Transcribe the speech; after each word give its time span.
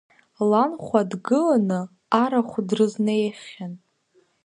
Ланхәа 0.49 1.01
дгыланы 1.09 1.79
арахә 2.21 2.57
дрызнеихьан. 2.67 3.73